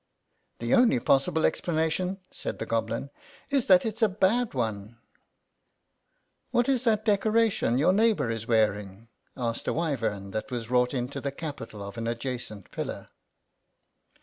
[0.57, 3.11] "The only possible explanation," said the Goblin,"
[3.51, 4.97] is that it's a bad one.""
[6.49, 11.21] What is that decoration your neighbour is wearing?" asked a wyvern that was wrought into
[11.21, 13.09] the capital of an adjacent pillar.